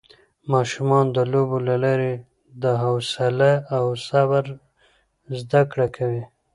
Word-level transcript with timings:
ماشومان 0.53 1.05
د 1.15 1.17
لوبو 1.31 1.57
له 1.67 1.75
لارې 1.83 2.13
د 2.63 2.65
حوصله 2.81 3.53
او 3.75 3.85
صبر 4.07 4.45
زده 5.39 5.61
کړه 5.71 5.87
کوي 5.95 6.23